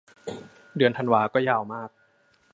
[0.77, 1.89] เดือนธันวาก็ยาวมาก